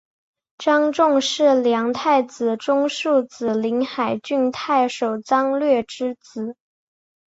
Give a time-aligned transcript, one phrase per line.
[0.57, 6.55] 张种是梁太子中庶子临海郡太守张略之子。